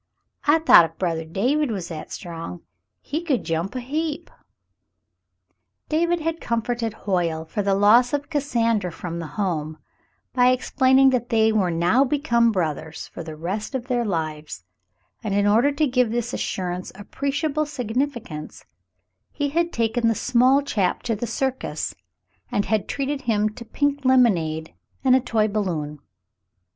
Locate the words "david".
1.31-1.69, 5.89-6.21